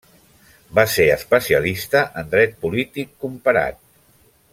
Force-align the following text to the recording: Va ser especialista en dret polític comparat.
Va 0.79 0.85
ser 0.93 1.05
especialista 1.15 2.01
en 2.21 2.33
dret 2.33 2.57
polític 2.65 3.13
comparat. 3.27 3.79